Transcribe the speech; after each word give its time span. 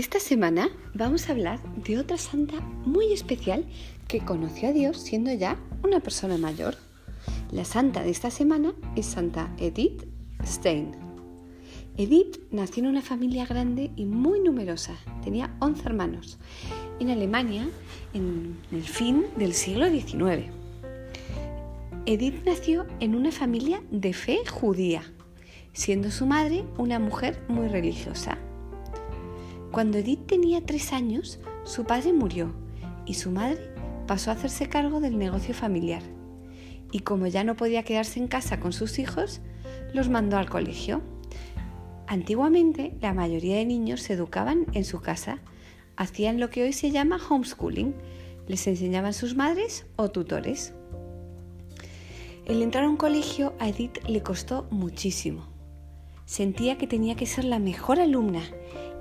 Esta 0.00 0.18
semana 0.18 0.70
vamos 0.94 1.28
a 1.28 1.32
hablar 1.32 1.60
de 1.74 1.98
otra 1.98 2.16
santa 2.16 2.58
muy 2.86 3.12
especial 3.12 3.66
que 4.08 4.20
conoció 4.20 4.70
a 4.70 4.72
Dios 4.72 4.96
siendo 4.96 5.30
ya 5.30 5.58
una 5.84 6.00
persona 6.00 6.38
mayor. 6.38 6.74
La 7.52 7.66
santa 7.66 8.02
de 8.02 8.08
esta 8.08 8.30
semana 8.30 8.72
es 8.96 9.04
Santa 9.04 9.54
Edith 9.58 10.06
Stein. 10.42 10.92
Edith 11.98 12.38
nació 12.50 12.84
en 12.84 12.88
una 12.88 13.02
familia 13.02 13.44
grande 13.44 13.90
y 13.94 14.06
muy 14.06 14.40
numerosa. 14.40 14.96
Tenía 15.22 15.54
11 15.60 15.82
hermanos 15.84 16.38
en 16.98 17.10
Alemania 17.10 17.68
en 18.14 18.56
el 18.72 18.84
fin 18.84 19.26
del 19.36 19.52
siglo 19.52 19.90
XIX. 19.90 20.46
Edith 22.06 22.42
nació 22.46 22.86
en 23.00 23.14
una 23.14 23.32
familia 23.32 23.82
de 23.90 24.14
fe 24.14 24.38
judía, 24.48 25.02
siendo 25.74 26.10
su 26.10 26.24
madre 26.24 26.64
una 26.78 26.98
mujer 26.98 27.44
muy 27.48 27.68
religiosa. 27.68 28.38
Cuando 29.70 29.98
Edith 29.98 30.26
tenía 30.26 30.66
tres 30.66 30.92
años, 30.92 31.38
su 31.64 31.84
padre 31.84 32.12
murió 32.12 32.52
y 33.06 33.14
su 33.14 33.30
madre 33.30 33.72
pasó 34.08 34.30
a 34.30 34.34
hacerse 34.34 34.68
cargo 34.68 35.00
del 35.00 35.16
negocio 35.16 35.54
familiar. 35.54 36.02
Y 36.90 37.00
como 37.00 37.28
ya 37.28 37.44
no 37.44 37.54
podía 37.54 37.84
quedarse 37.84 38.18
en 38.18 38.26
casa 38.26 38.58
con 38.58 38.72
sus 38.72 38.98
hijos, 38.98 39.40
los 39.94 40.08
mandó 40.08 40.38
al 40.38 40.50
colegio. 40.50 41.02
Antiguamente, 42.08 42.96
la 43.00 43.14
mayoría 43.14 43.56
de 43.56 43.64
niños 43.64 44.02
se 44.02 44.14
educaban 44.14 44.66
en 44.72 44.84
su 44.84 45.00
casa, 45.00 45.38
hacían 45.96 46.40
lo 46.40 46.50
que 46.50 46.64
hoy 46.64 46.72
se 46.72 46.90
llama 46.90 47.20
homeschooling, 47.28 47.94
les 48.48 48.66
enseñaban 48.66 49.14
sus 49.14 49.36
madres 49.36 49.86
o 49.94 50.10
tutores. 50.10 50.74
El 52.44 52.62
entrar 52.62 52.82
a 52.82 52.88
un 52.88 52.96
colegio 52.96 53.54
a 53.60 53.68
Edith 53.68 53.98
le 54.08 54.24
costó 54.24 54.66
muchísimo. 54.72 55.46
Sentía 56.24 56.76
que 56.76 56.88
tenía 56.88 57.14
que 57.14 57.26
ser 57.26 57.44
la 57.44 57.60
mejor 57.60 58.00
alumna 58.00 58.42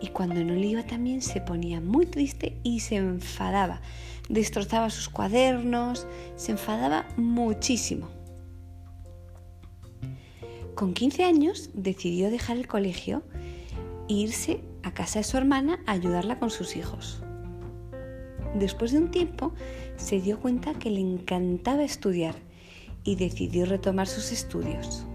y 0.01 0.07
cuando 0.07 0.43
no 0.43 0.53
le 0.53 0.67
iba 0.67 0.83
tan 0.83 1.03
bien 1.03 1.21
se 1.21 1.41
ponía 1.41 1.81
muy 1.81 2.05
triste 2.05 2.57
y 2.63 2.79
se 2.81 2.95
enfadaba. 2.95 3.81
Destrozaba 4.29 4.89
sus 4.89 5.09
cuadernos, 5.09 6.07
se 6.35 6.51
enfadaba 6.51 7.07
muchísimo. 7.17 8.09
Con 10.75 10.93
15 10.93 11.23
años 11.23 11.71
decidió 11.73 12.29
dejar 12.29 12.57
el 12.57 12.67
colegio 12.67 13.23
e 14.07 14.13
irse 14.13 14.61
a 14.83 14.93
casa 14.93 15.19
de 15.19 15.25
su 15.25 15.37
hermana 15.37 15.79
a 15.85 15.91
ayudarla 15.91 16.39
con 16.39 16.49
sus 16.49 16.75
hijos. 16.75 17.21
Después 18.55 18.91
de 18.91 18.99
un 18.99 19.11
tiempo 19.11 19.53
se 19.97 20.21
dio 20.21 20.39
cuenta 20.39 20.73
que 20.73 20.89
le 20.89 21.01
encantaba 21.01 21.83
estudiar 21.83 22.35
y 23.03 23.15
decidió 23.15 23.65
retomar 23.65 24.07
sus 24.07 24.31
estudios. 24.31 25.05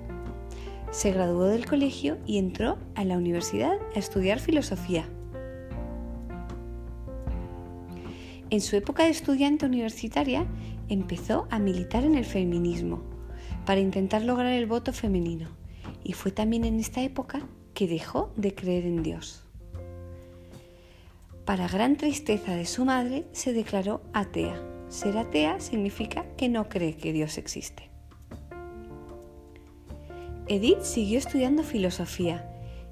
Se 0.94 1.10
graduó 1.10 1.46
del 1.46 1.66
colegio 1.66 2.18
y 2.24 2.38
entró 2.38 2.78
a 2.94 3.02
la 3.04 3.18
universidad 3.18 3.76
a 3.96 3.98
estudiar 3.98 4.38
filosofía. 4.38 5.08
En 8.48 8.60
su 8.60 8.76
época 8.76 9.02
de 9.02 9.10
estudiante 9.10 9.66
universitaria 9.66 10.46
empezó 10.88 11.48
a 11.50 11.58
militar 11.58 12.04
en 12.04 12.14
el 12.14 12.24
feminismo 12.24 13.02
para 13.66 13.80
intentar 13.80 14.22
lograr 14.22 14.52
el 14.52 14.66
voto 14.66 14.92
femenino 14.92 15.48
y 16.04 16.12
fue 16.12 16.30
también 16.30 16.64
en 16.64 16.78
esta 16.78 17.02
época 17.02 17.40
que 17.74 17.88
dejó 17.88 18.32
de 18.36 18.54
creer 18.54 18.86
en 18.86 19.02
Dios. 19.02 19.42
Para 21.44 21.66
gran 21.66 21.96
tristeza 21.96 22.54
de 22.54 22.66
su 22.66 22.84
madre 22.84 23.26
se 23.32 23.52
declaró 23.52 24.00
atea. 24.12 24.62
Ser 24.90 25.18
atea 25.18 25.58
significa 25.58 26.24
que 26.36 26.48
no 26.48 26.68
cree 26.68 26.96
que 26.96 27.12
Dios 27.12 27.36
existe. 27.36 27.93
Edith 30.46 30.82
siguió 30.82 31.18
estudiando 31.18 31.62
filosofía 31.62 32.46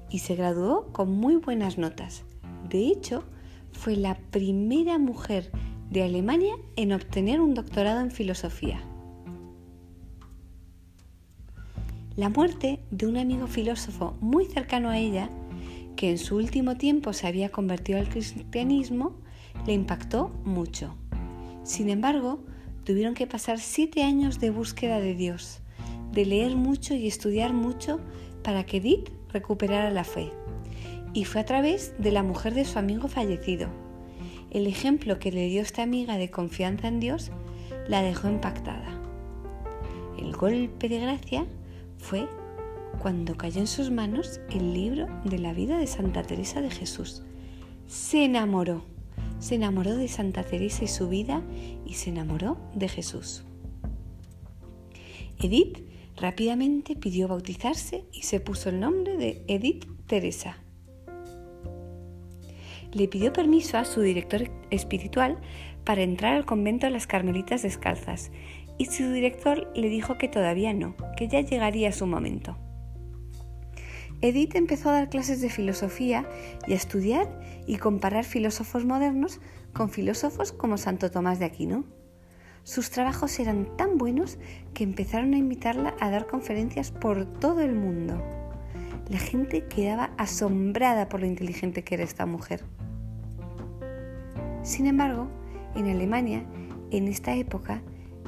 y 0.09 0.19
se 0.19 0.33
graduó 0.35 0.87
con 0.91 1.11
muy 1.11 1.35
buenas 1.35 1.77
notas. 1.77 2.23
De 2.67 2.87
hecho, 2.87 3.23
fue 3.71 3.95
la 3.95 4.15
primera 4.31 4.97
mujer 4.97 5.51
de 5.91 6.01
Alemania 6.01 6.55
en 6.75 6.93
obtener 6.93 7.41
un 7.41 7.53
doctorado 7.53 8.01
en 8.01 8.09
filosofía. 8.09 8.81
La 12.15 12.29
muerte 12.29 12.79
de 12.89 13.05
un 13.05 13.17
amigo 13.17 13.45
filósofo 13.45 14.15
muy 14.19 14.45
cercano 14.45 14.89
a 14.89 14.97
ella, 14.97 15.29
que 15.95 16.09
en 16.09 16.17
su 16.17 16.35
último 16.37 16.75
tiempo 16.75 17.13
se 17.13 17.27
había 17.27 17.49
convertido 17.49 17.99
al 17.99 18.09
cristianismo, 18.09 19.15
le 19.67 19.73
impactó 19.73 20.29
mucho. 20.43 20.95
Sin 21.63 21.89
embargo, 21.89 22.43
tuvieron 22.83 23.13
que 23.13 23.27
pasar 23.27 23.59
siete 23.59 24.01
años 24.01 24.39
de 24.39 24.49
búsqueda 24.49 24.99
de 24.99 25.13
Dios 25.13 25.62
de 26.13 26.25
leer 26.25 26.55
mucho 26.55 26.93
y 26.93 27.07
estudiar 27.07 27.53
mucho 27.53 27.99
para 28.43 28.65
que 28.65 28.77
Edith 28.77 29.09
recuperara 29.29 29.89
la 29.89 30.03
fe. 30.03 30.31
Y 31.13 31.25
fue 31.25 31.41
a 31.41 31.45
través 31.45 31.93
de 31.97 32.11
la 32.11 32.23
mujer 32.23 32.53
de 32.53 32.65
su 32.65 32.79
amigo 32.79 33.07
fallecido. 33.07 33.67
El 34.51 34.67
ejemplo 34.67 35.19
que 35.19 35.31
le 35.31 35.47
dio 35.47 35.61
esta 35.61 35.81
amiga 35.81 36.17
de 36.17 36.29
confianza 36.29 36.87
en 36.87 36.99
Dios 36.99 37.31
la 37.87 38.01
dejó 38.01 38.29
impactada. 38.29 39.01
El 40.17 40.35
golpe 40.35 40.87
de 40.87 40.99
gracia 40.99 41.45
fue 41.97 42.27
cuando 42.99 43.35
cayó 43.35 43.59
en 43.59 43.67
sus 43.67 43.89
manos 43.89 44.39
el 44.51 44.73
libro 44.73 45.07
de 45.25 45.39
la 45.39 45.53
vida 45.53 45.77
de 45.77 45.87
Santa 45.87 46.21
Teresa 46.21 46.61
de 46.61 46.69
Jesús. 46.69 47.23
Se 47.87 48.23
enamoró, 48.23 48.85
se 49.39 49.55
enamoró 49.55 49.95
de 49.95 50.07
Santa 50.07 50.43
Teresa 50.43 50.83
y 50.83 50.87
su 50.87 51.09
vida 51.09 51.41
y 51.85 51.95
se 51.95 52.11
enamoró 52.11 52.57
de 52.75 52.87
Jesús. 52.87 53.43
Edith 55.39 55.92
Rápidamente 56.17 56.95
pidió 56.95 57.27
bautizarse 57.27 58.05
y 58.11 58.23
se 58.23 58.39
puso 58.39 58.69
el 58.69 58.79
nombre 58.79 59.17
de 59.17 59.43
Edith 59.47 59.85
Teresa. 60.07 60.57
Le 62.91 63.07
pidió 63.07 63.33
permiso 63.33 63.77
a 63.77 63.85
su 63.85 64.01
director 64.01 64.51
espiritual 64.69 65.39
para 65.83 66.03
entrar 66.03 66.35
al 66.35 66.45
convento 66.45 66.85
de 66.85 66.91
las 66.91 67.07
Carmelitas 67.07 67.63
Descalzas 67.63 68.31
y 68.77 68.85
su 68.85 69.11
director 69.11 69.71
le 69.75 69.89
dijo 69.89 70.17
que 70.17 70.27
todavía 70.27 70.73
no, 70.73 70.95
que 71.17 71.27
ya 71.27 71.41
llegaría 71.41 71.91
su 71.91 72.05
momento. 72.05 72.57
Edith 74.21 74.55
empezó 74.55 74.89
a 74.89 74.93
dar 74.93 75.09
clases 75.09 75.41
de 75.41 75.49
filosofía 75.49 76.25
y 76.65 76.73
a 76.73 76.75
estudiar 76.75 77.41
y 77.67 77.77
comparar 77.77 78.23
filósofos 78.23 78.85
modernos 78.85 79.41
con 79.73 79.89
filósofos 79.89 80.51
como 80.53 80.77
Santo 80.77 81.11
Tomás 81.11 81.39
de 81.39 81.45
Aquino. 81.45 81.83
Sus 82.63 82.89
trabajos 82.89 83.39
eran 83.39 83.75
tan 83.77 83.97
buenos 83.97 84.37
que 84.73 84.83
empezaron 84.83 85.33
a 85.33 85.37
invitarla 85.37 85.95
a 85.99 86.09
dar 86.09 86.27
conferencias 86.27 86.91
por 86.91 87.25
todo 87.25 87.61
el 87.61 87.75
mundo. 87.75 88.21
La 89.09 89.17
gente 89.17 89.65
quedaba 89.65 90.11
asombrada 90.17 91.09
por 91.09 91.19
lo 91.19 91.25
inteligente 91.25 91.83
que 91.83 91.95
era 91.95 92.03
esta 92.03 92.25
mujer. 92.25 92.63
Sin 94.63 94.87
embargo, 94.87 95.27
en 95.75 95.89
Alemania, 95.89 96.45
en 96.91 97.07
esta 97.07 97.35
época, 97.35 97.81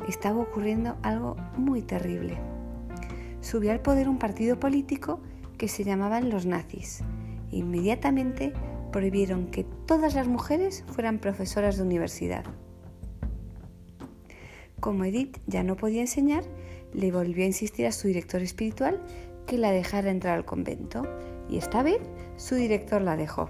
estaba 0.07 0.39
ocurriendo 0.39 0.97
algo 1.01 1.37
muy 1.57 1.81
terrible. 1.81 2.37
Subió 3.41 3.71
al 3.71 3.79
poder 3.79 4.09
un 4.09 4.19
partido 4.19 4.59
político 4.59 5.21
que 5.57 5.67
se 5.67 5.83
llamaban 5.83 6.29
los 6.29 6.45
nazis 6.45 7.03
inmediatamente 7.55 8.53
prohibieron 8.91 9.47
que 9.47 9.63
todas 9.85 10.15
las 10.15 10.27
mujeres 10.27 10.83
fueran 10.87 11.19
profesoras 11.19 11.77
de 11.77 11.83
universidad. 11.83 12.45
Como 14.85 15.03
Edith 15.03 15.39
ya 15.47 15.63
no 15.63 15.77
podía 15.77 16.01
enseñar, 16.01 16.43
le 16.93 17.11
volvió 17.11 17.43
a 17.43 17.47
insistir 17.47 17.87
a 17.87 17.91
su 17.91 18.07
director 18.07 18.43
espiritual 18.43 19.01
que 19.47 19.57
la 19.57 19.71
dejara 19.71 20.11
entrar 20.11 20.37
al 20.37 20.45
convento 20.45 21.01
y 21.49 21.57
esta 21.57 21.81
vez 21.81 21.97
su 22.37 22.53
director 22.53 23.01
la 23.01 23.17
dejó. 23.17 23.49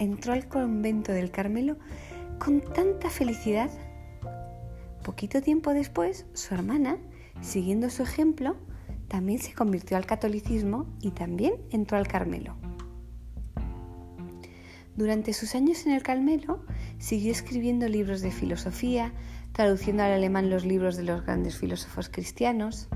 Entró 0.00 0.32
al 0.32 0.48
convento 0.48 1.12
del 1.12 1.30
Carmelo 1.30 1.76
con 2.40 2.60
tanta 2.60 3.08
felicidad. 3.08 3.70
Poquito 5.04 5.42
tiempo 5.42 5.72
después, 5.72 6.26
su 6.32 6.54
hermana, 6.54 6.98
siguiendo 7.40 7.88
su 7.88 8.02
ejemplo, 8.02 8.56
también 9.06 9.38
se 9.38 9.54
convirtió 9.54 9.96
al 9.96 10.06
catolicismo 10.06 10.86
y 11.00 11.12
también 11.12 11.54
entró 11.70 11.98
al 11.98 12.08
Carmelo. 12.08 12.56
Durante 14.96 15.34
sus 15.34 15.54
años 15.54 15.86
en 15.86 15.92
el 15.92 16.02
Carmelo, 16.02 16.64
siguió 16.98 17.30
escribiendo 17.30 17.86
libros 17.86 18.22
de 18.22 18.32
filosofía, 18.32 19.12
traduciendo 19.56 20.02
al 20.02 20.12
alemán 20.12 20.50
los 20.50 20.66
libros 20.66 20.98
de 20.98 21.04
los 21.04 21.24
grandes 21.24 21.56
filósofos 21.56 22.10
cristianos. 22.10 22.88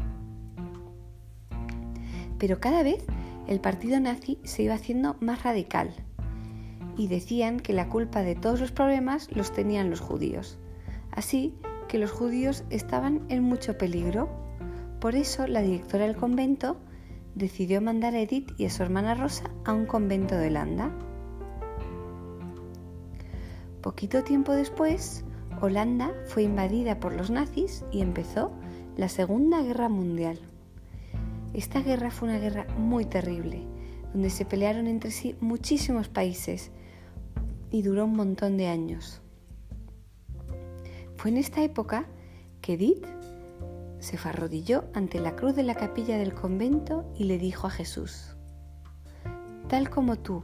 Pero 2.39 2.61
cada 2.61 2.83
vez 2.83 3.03
el 3.49 3.61
partido 3.61 3.99
nazi 3.99 4.39
se 4.45 4.65
iba 4.65 4.75
haciendo 4.75 5.17
más 5.21 5.43
radical 5.43 5.95
y 6.99 7.09
decían 7.09 7.61
que 7.61 7.73
la 7.73 7.89
culpa 7.89 8.21
de 8.21 8.35
todos 8.35 8.61
los 8.61 8.73
problemas 8.73 9.35
los 9.35 9.55
tenían 9.55 9.89
los 9.89 10.01
judíos. 10.01 10.59
Así 11.12 11.55
que 11.89 11.97
los 11.97 12.11
judíos 12.11 12.65
estaban 12.69 13.23
en 13.31 13.43
mucho 13.43 13.79
peligro. 13.79 14.29
Por 15.01 15.15
eso 15.15 15.47
la 15.47 15.63
directora 15.63 16.05
del 16.05 16.17
convento 16.17 16.77
decidió 17.35 17.81
mandar 17.81 18.13
a 18.13 18.21
Edith 18.21 18.53
y 18.59 18.67
a 18.67 18.71
su 18.71 18.83
hermana 18.83 19.15
Rosa 19.15 19.45
a 19.65 19.73
un 19.73 19.87
convento 19.87 20.37
de 20.37 20.49
Holanda. 20.49 20.91
Poquito 23.81 24.23
tiempo 24.25 24.53
después, 24.53 25.25
Holanda 25.62 26.15
fue 26.27 26.45
invadida 26.45 26.99
por 27.01 27.15
los 27.15 27.31
nazis 27.31 27.85
y 27.93 28.01
empezó 28.01 28.51
la 28.97 29.09
Segunda 29.09 29.62
Guerra 29.62 29.91
Mundial. 29.91 30.39
Esta 31.53 31.83
guerra 31.83 32.11
fue 32.11 32.29
una 32.29 32.39
guerra 32.39 32.67
muy 32.79 33.05
terrible, 33.05 33.67
donde 34.12 34.31
se 34.31 34.47
pelearon 34.47 34.87
entre 34.87 35.11
sí 35.11 35.37
muchísimos 35.41 36.09
países, 36.09 36.71
y 37.71 37.83
duró 37.83 38.07
un 38.07 38.17
montón 38.17 38.57
de 38.57 38.69
años. 38.69 39.21
Fue 41.17 41.31
en 41.31 41.37
esta 41.37 41.63
época 41.63 42.06
que 42.63 42.75
Edith 42.75 43.06
se 43.99 44.17
arrodilló 44.27 44.85
ante 44.95 45.21
la 45.21 45.37
cruz 45.37 45.55
de 45.55 45.63
la 45.63 45.75
capilla 45.75 46.17
del 46.17 46.35
convento 46.35 47.05
y 47.17 47.25
le 47.25 47.39
dijo 47.39 47.67
a 47.67 47.71
Jesús, 47.71 48.35
Tal 49.69 49.91
como 49.91 50.17
tú 50.17 50.43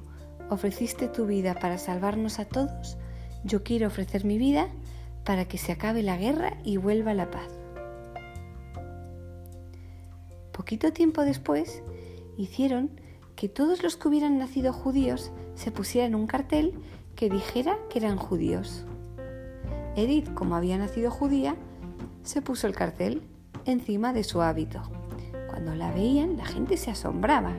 ofreciste 0.50 1.08
tu 1.08 1.26
vida 1.26 1.54
para 1.54 1.78
salvarnos 1.78 2.38
a 2.38 2.44
todos, 2.44 2.98
yo 3.44 3.62
quiero 3.62 3.86
ofrecer 3.86 4.24
mi 4.24 4.38
vida 4.38 4.68
para 5.26 5.44
que 5.46 5.58
se 5.58 5.72
acabe 5.72 6.02
la 6.04 6.16
guerra 6.16 6.56
y 6.64 6.76
vuelva 6.78 7.12
la 7.12 7.30
paz. 7.30 7.48
Poquito 10.52 10.92
tiempo 10.92 11.22
después, 11.22 11.82
hicieron 12.38 12.90
que 13.34 13.48
todos 13.48 13.82
los 13.82 13.96
que 13.96 14.08
hubieran 14.08 14.38
nacido 14.38 14.72
judíos 14.72 15.32
se 15.54 15.72
pusieran 15.72 16.14
un 16.14 16.26
cartel 16.26 16.74
que 17.16 17.28
dijera 17.28 17.76
que 17.90 17.98
eran 17.98 18.16
judíos. 18.16 18.86
Edith, 19.96 20.32
como 20.32 20.54
había 20.54 20.78
nacido 20.78 21.10
judía, 21.10 21.56
se 22.22 22.40
puso 22.40 22.66
el 22.66 22.74
cartel 22.74 23.22
encima 23.64 24.12
de 24.12 24.24
su 24.24 24.42
hábito. 24.42 24.82
Cuando 25.48 25.74
la 25.74 25.90
veían, 25.90 26.36
la 26.36 26.44
gente 26.44 26.76
se 26.76 26.90
asombraba. 26.90 27.52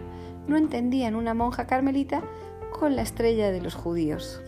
No 0.47 0.55
entendían 0.55 1.15
una 1.15 1.33
monja 1.33 1.67
carmelita 1.67 2.23
con 2.71 2.95
la 2.95 3.01
estrella 3.01 3.51
de 3.51 3.61
los 3.61 3.75
judíos. 3.75 4.41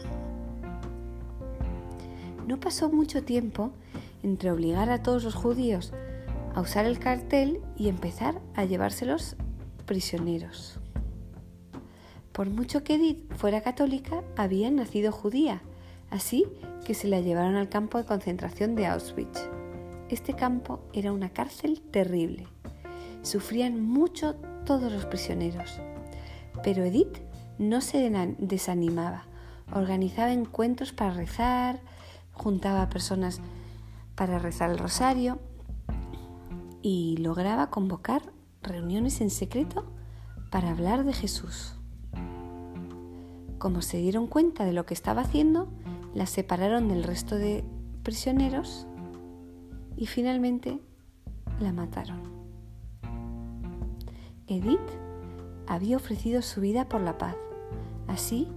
No 2.49 2.59
pasó 2.59 2.89
mucho 2.89 3.23
tiempo 3.23 3.73
entre 4.23 4.49
obligar 4.49 4.89
a 4.89 5.03
todos 5.03 5.23
los 5.23 5.35
judíos 5.35 5.93
a 6.55 6.61
usar 6.61 6.87
el 6.87 6.97
cartel 6.97 7.61
y 7.77 7.89
empezar 7.89 8.41
a 8.55 8.65
llevárselos 8.65 9.35
prisioneros. 9.85 10.79
Por 12.31 12.49
mucho 12.49 12.83
que 12.83 12.95
Edith 12.95 13.31
fuera 13.35 13.61
católica, 13.61 14.23
había 14.35 14.71
nacido 14.71 15.11
judía, 15.11 15.61
así 16.09 16.47
que 16.85 16.95
se 16.95 17.07
la 17.07 17.19
llevaron 17.19 17.55
al 17.55 17.69
campo 17.69 17.99
de 17.99 18.05
concentración 18.05 18.73
de 18.73 18.87
Auschwitz. 18.87 19.47
Este 20.09 20.33
campo 20.33 20.79
era 20.91 21.13
una 21.13 21.29
cárcel 21.29 21.79
terrible. 21.91 22.47
Sufrían 23.21 23.79
mucho 23.79 24.33
todos 24.65 24.91
los 24.91 25.05
prisioneros. 25.05 25.79
Pero 26.63 26.83
Edith 26.83 27.19
no 27.59 27.81
se 27.81 28.09
desanimaba. 28.39 29.25
Organizaba 29.71 30.33
encuentros 30.33 30.93
para 30.93 31.13
rezar, 31.13 31.79
juntaba 32.39 32.81
a 32.81 32.89
personas 32.89 33.41
para 34.15 34.39
rezar 34.39 34.71
el 34.71 34.77
rosario 34.77 35.39
y 36.81 37.17
lograba 37.17 37.69
convocar 37.69 38.21
reuniones 38.63 39.21
en 39.21 39.29
secreto 39.29 39.85
para 40.49 40.71
hablar 40.71 41.03
de 41.03 41.13
Jesús. 41.13 41.75
Como 43.57 43.81
se 43.81 43.97
dieron 43.97 44.27
cuenta 44.27 44.63
de 44.63 44.73
lo 44.73 44.85
que 44.85 44.93
estaba 44.93 45.21
haciendo, 45.21 45.67
la 46.15 46.25
separaron 46.25 46.87
del 46.87 47.03
resto 47.03 47.35
de 47.35 47.63
prisioneros 48.03 48.87
y 49.97 50.07
finalmente 50.07 50.79
la 51.59 51.73
mataron. 51.73 52.21
Edith 54.47 54.79
había 55.67 55.97
ofrecido 55.97 56.41
su 56.41 56.61
vida 56.61 56.87
por 56.87 57.01
la 57.01 57.17
paz, 57.17 57.35
así 58.07 58.47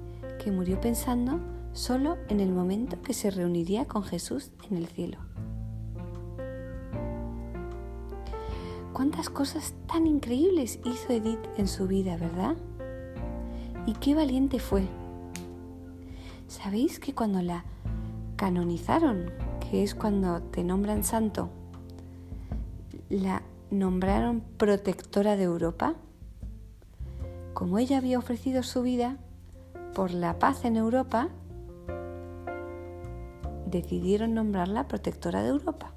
que 0.42 0.52
murió 0.52 0.80
pensando 0.80 1.40
solo 1.72 2.18
en 2.28 2.40
el 2.40 2.52
momento 2.52 3.00
que 3.02 3.14
se 3.14 3.30
reuniría 3.30 3.86
con 3.86 4.02
Jesús 4.02 4.50
en 4.70 4.76
el 4.76 4.86
cielo. 4.86 5.18
Cuántas 8.92 9.30
cosas 9.30 9.74
tan 9.86 10.06
increíbles 10.06 10.78
hizo 10.84 11.12
Edith 11.12 11.46
en 11.56 11.66
su 11.66 11.86
vida, 11.86 12.16
¿verdad? 12.16 12.56
Y 13.86 13.94
qué 13.94 14.14
valiente 14.14 14.58
fue. 14.58 14.86
¿Sabéis 16.46 16.98
que 17.00 17.14
cuando 17.14 17.40
la 17.40 17.64
canonizaron 18.36 19.30
que 19.70 19.82
es 19.82 19.94
cuando 19.94 20.42
te 20.42 20.64
nombran 20.64 21.04
santo, 21.04 21.48
la 23.08 23.42
nombraron 23.70 24.42
protectora 24.58 25.36
de 25.36 25.44
Europa. 25.44 25.94
Como 27.54 27.78
ella 27.78 27.98
había 27.98 28.18
ofrecido 28.18 28.62
su 28.62 28.82
vida 28.82 29.16
por 29.94 30.10
la 30.10 30.38
paz 30.38 30.64
en 30.64 30.76
Europa, 30.76 31.28
decidieron 33.72 34.34
nombrarla 34.34 34.86
protectora 34.86 35.42
de 35.42 35.48
Europa. 35.48 35.92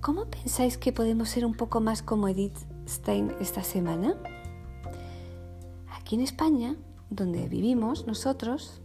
¿Cómo 0.00 0.26
pensáis 0.26 0.76
que 0.76 0.92
podemos 0.92 1.30
ser 1.30 1.46
un 1.46 1.54
poco 1.54 1.80
más 1.80 2.02
como 2.02 2.28
Edith 2.28 2.58
Stein 2.86 3.32
esta 3.40 3.62
semana? 3.62 4.16
Aquí 5.98 6.16
en 6.16 6.20
España 6.20 6.76
donde 7.10 7.48
vivimos 7.48 8.06
nosotros, 8.06 8.80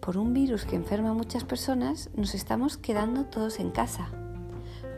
por 0.00 0.16
un 0.16 0.32
virus 0.32 0.64
que 0.64 0.76
enferma 0.76 1.10
a 1.10 1.14
muchas 1.14 1.44
personas, 1.44 2.10
nos 2.16 2.34
estamos 2.34 2.76
quedando 2.76 3.26
todos 3.26 3.60
en 3.60 3.70
casa. 3.70 4.08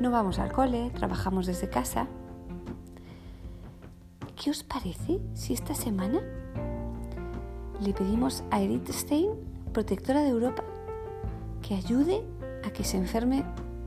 No 0.00 0.11
vamos 0.11 0.38
al 0.38 0.53
cole, 0.53 0.91
trabajamos 0.91 1.47
desde 1.47 1.69
casa. 1.69 2.06
¿Qué 4.37 4.50
os 4.50 4.62
parece 4.62 5.21
si 5.35 5.55
esta 5.55 5.75
semana 5.75 6.21
le 7.81 7.93
pedimos 7.93 8.44
a 8.50 8.62
Edith 8.62 8.91
Stein, 8.91 9.31
protectora 9.73 10.23
de 10.23 10.31
Europa, 10.31 10.65
que 11.67 11.75
ayude 11.75 12.23
a 12.65 12.71
que 12.71 12.85
se 12.85 12.97
enferme 12.97 13.44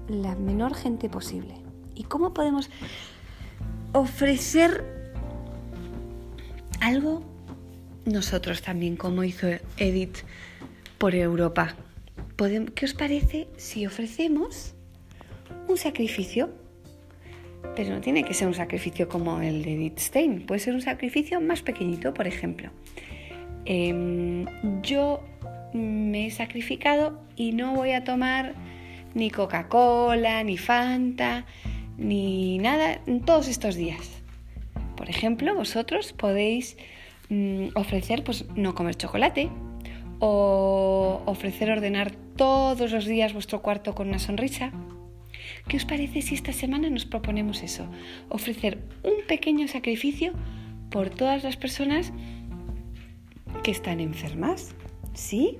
la 0.07 0.36
menor 0.36 0.75
gente 0.75 1.10
posible? 1.10 1.56
¿Y 1.95 2.04
cómo 2.04 2.34
podemos 2.34 2.69
ofrecer 3.94 4.84
algo 6.80 7.24
nosotros 8.06 8.62
también, 8.62 8.95
como 8.95 9.24
hizo 9.24 9.48
Edith 9.78 10.19
por 10.98 11.13
Europa. 11.16 11.75
¿Qué 12.75 12.86
os 12.86 12.94
parece 12.94 13.48
si 13.57 13.86
ofrecemos 13.86 14.74
un 15.68 15.78
sacrificio? 15.78 16.50
Pero 17.75 17.95
no 17.95 18.01
tiene 18.01 18.24
que 18.24 18.34
ser 18.34 18.48
un 18.48 18.54
sacrificio 18.54 19.10
como 19.10 19.42
el 19.42 19.63
de 19.63 19.74
Edith 19.74 20.00
Stein, 20.00 20.45
puede 20.45 20.60
ser 20.60 20.74
un 20.74 20.81
sacrificio 20.81 21.42
más 21.42 21.62
pequeñito, 21.62 22.13
por 22.13 22.28
ejemplo. 22.28 22.69
Em, 23.68 24.46
yo 24.81 25.22
me 25.74 26.28
he 26.28 26.31
sacrificado 26.31 27.22
y 27.36 27.52
no 27.52 27.75
voy 27.75 27.92
a 27.92 28.04
tomar 28.04 28.54
ni 29.14 29.30
Coca-Cola, 29.30 30.44
ni 30.44 30.58
Fanta, 30.58 31.46
ni 31.98 32.58
nada 32.60 33.01
todos 33.25 33.48
estos 33.48 33.75
días. 33.75 34.22
Por 34.96 35.10
ejemplo, 35.10 35.53
vosotros 35.53 36.13
podéis 36.13 36.77
Mm, 37.30 37.70
ofrecer 37.75 38.24
pues 38.24 38.46
no 38.56 38.74
comer 38.74 38.96
chocolate 38.96 39.50
o 40.20 41.22
ofrecer 41.25 41.70
ordenar 41.70 42.12
todos 42.38 42.91
los 42.91 43.06
días 43.06 43.34
vuestro 43.34 43.62
cuarto 43.62 43.94
con 43.94 44.08
una 44.08 44.20
sonrisa. 44.20 44.72
¿Qué 45.68 45.75
os 45.75 45.86
parece 45.86 46.22
si 46.22 46.36
esta 46.36 46.53
semana 46.53 46.89
nos 46.89 47.06
proponemos 47.06 47.63
eso? 47.63 47.86
Ofrecer 48.30 48.80
un 49.03 49.27
pequeño 49.27 49.68
sacrificio 49.68 50.32
por 50.89 51.10
todas 51.10 51.44
las 51.44 51.58
personas 51.58 52.13
que 53.67 53.71
están 53.71 54.00
enfermas. 54.00 54.74
¿Sí? 55.13 55.59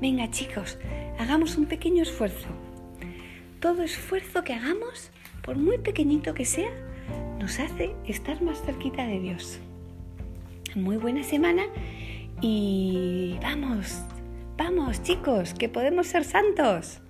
Venga 0.00 0.30
chicos, 0.30 0.78
hagamos 1.18 1.56
un 1.56 1.66
pequeño 1.66 2.04
esfuerzo. 2.04 2.46
Todo 3.58 3.82
esfuerzo 3.82 4.44
que 4.44 4.54
hagamos, 4.54 5.10
por 5.42 5.56
muy 5.56 5.78
pequeñito 5.78 6.34
que 6.34 6.44
sea, 6.44 6.70
nos 7.40 7.58
hace 7.58 7.90
estar 8.06 8.40
más 8.40 8.62
cerquita 8.62 9.04
de 9.04 9.18
Dios 9.18 9.58
muy 10.76 10.96
buena 10.96 11.24
semana 11.24 11.64
y 12.40 13.36
vamos, 13.42 14.00
vamos 14.56 15.02
chicos, 15.02 15.54
que 15.54 15.68
podemos 15.68 16.06
ser 16.06 16.22
santos. 16.22 17.00